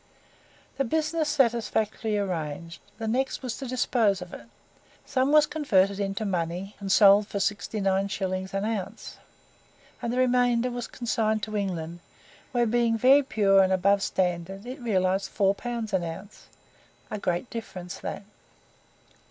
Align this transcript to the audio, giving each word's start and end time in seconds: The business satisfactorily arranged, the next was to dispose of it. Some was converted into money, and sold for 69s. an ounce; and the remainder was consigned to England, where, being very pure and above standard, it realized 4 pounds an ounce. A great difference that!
The 0.77 0.83
business 0.83 1.29
satisfactorily 1.29 2.17
arranged, 2.17 2.81
the 2.97 3.07
next 3.07 3.43
was 3.43 3.55
to 3.59 3.67
dispose 3.67 4.19
of 4.19 4.33
it. 4.33 4.47
Some 5.05 5.31
was 5.31 5.45
converted 5.45 5.99
into 5.99 6.25
money, 6.25 6.75
and 6.79 6.91
sold 6.91 7.27
for 7.27 7.37
69s. 7.37 8.53
an 8.55 8.65
ounce; 8.65 9.17
and 10.01 10.11
the 10.11 10.17
remainder 10.17 10.71
was 10.71 10.87
consigned 10.87 11.43
to 11.43 11.55
England, 11.55 11.99
where, 12.51 12.65
being 12.65 12.97
very 12.97 13.21
pure 13.21 13.61
and 13.61 13.71
above 13.71 14.01
standard, 14.01 14.65
it 14.65 14.81
realized 14.81 15.29
4 15.29 15.53
pounds 15.53 15.93
an 15.93 16.03
ounce. 16.03 16.47
A 17.11 17.19
great 17.19 17.51
difference 17.51 17.99
that! 17.99 18.23